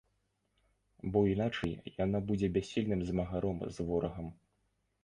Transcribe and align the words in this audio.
Бо 1.17 1.21
іначай 1.33 1.71
яна 2.05 2.23
будзе 2.33 2.47
бяссільным 2.57 3.01
змагаром 3.13 3.57
з 3.79 3.91
ворагам. 3.93 4.27